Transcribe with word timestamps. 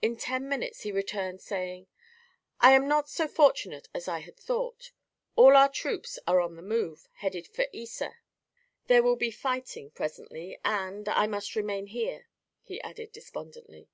In 0.00 0.14
ten 0.16 0.48
minutes 0.48 0.82
he 0.82 0.92
returned, 0.92 1.40
saying: 1.40 1.88
"I 2.60 2.74
am 2.74 2.86
not 2.86 3.08
so 3.08 3.26
fortunate 3.26 3.88
as 3.92 4.06
I 4.06 4.20
had 4.20 4.36
thought. 4.36 4.92
All 5.34 5.56
our 5.56 5.68
troops 5.68 6.16
are 6.28 6.40
on 6.40 6.54
the 6.54 6.62
move, 6.62 7.08
headed 7.14 7.48
for 7.48 7.66
the 7.72 7.78
Yser. 7.80 8.18
There 8.86 9.02
will 9.02 9.16
be 9.16 9.32
fighting, 9.32 9.90
presently, 9.90 10.60
and 10.64 11.08
I 11.08 11.26
must 11.26 11.56
remain 11.56 11.88
here," 11.88 12.28
he 12.62 12.80
added 12.82 13.10
despondently. 13.10 13.88